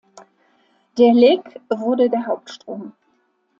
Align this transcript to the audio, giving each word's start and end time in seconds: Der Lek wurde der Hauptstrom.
Der 0.97 1.13
Lek 1.13 1.61
wurde 1.69 2.09
der 2.09 2.25
Hauptstrom. 2.25 2.93